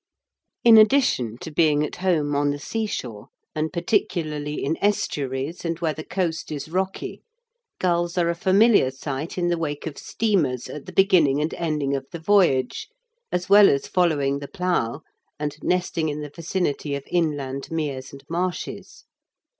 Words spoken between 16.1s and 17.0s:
the vicinity